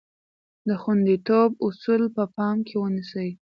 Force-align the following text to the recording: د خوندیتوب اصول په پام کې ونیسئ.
د 0.67 0.69
خوندیتوب 0.81 1.49
اصول 1.67 2.01
په 2.15 2.23
پام 2.35 2.57
کې 2.67 2.75
ونیسئ. 2.79 3.29